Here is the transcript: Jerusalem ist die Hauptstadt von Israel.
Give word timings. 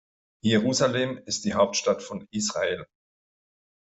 Jerusalem 0.43 1.19
ist 1.27 1.45
die 1.45 1.53
Hauptstadt 1.53 2.01
von 2.01 2.25
Israel. 2.31 2.87